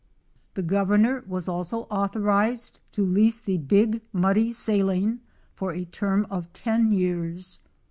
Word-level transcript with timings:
The 0.55 0.63
Gov 0.63 0.87
ernor 0.87 1.27
was 1.27 1.47
also 1.47 1.81
authorized 1.91 2.79
to 2.93 3.05
lease 3.05 3.39
the 3.39 3.59
Big 3.59 4.01
Muddy 4.11 4.51
Saline 4.51 5.19
for 5.53 5.73
a 5.73 5.85
term 5.85 6.25
of 6.31 6.51
ten 6.53 6.89
years. 6.91 7.61